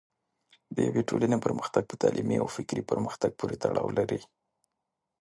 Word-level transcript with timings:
د 0.75 0.77
یوې 0.87 1.01
ټولنې 1.09 1.37
پرمختګ 1.45 1.83
په 1.89 1.95
تعلیمي 2.03 2.37
او 2.39 2.47
فکري 2.55 2.81
پرمختګ 2.91 3.31
پورې 3.39 3.55
تړاو 3.63 3.89
لري. 3.97 4.19